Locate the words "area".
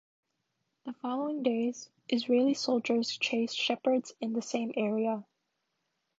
4.75-5.23